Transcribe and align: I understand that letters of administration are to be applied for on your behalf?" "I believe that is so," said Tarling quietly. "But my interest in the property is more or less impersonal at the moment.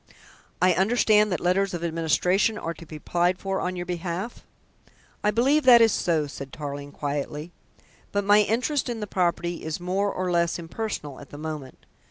I 0.59 0.73
understand 0.73 1.31
that 1.31 1.39
letters 1.39 1.75
of 1.75 1.83
administration 1.83 2.57
are 2.57 2.73
to 2.73 2.87
be 2.87 2.95
applied 2.95 3.37
for 3.37 3.59
on 3.61 3.75
your 3.75 3.85
behalf?" 3.85 4.43
"I 5.23 5.29
believe 5.29 5.61
that 5.65 5.79
is 5.79 5.91
so," 5.91 6.25
said 6.25 6.51
Tarling 6.51 6.91
quietly. 6.91 7.51
"But 8.11 8.23
my 8.23 8.41
interest 8.41 8.89
in 8.89 8.99
the 8.99 9.05
property 9.05 9.63
is 9.63 9.79
more 9.79 10.11
or 10.11 10.31
less 10.31 10.57
impersonal 10.57 11.19
at 11.19 11.29
the 11.29 11.37
moment. 11.37 11.85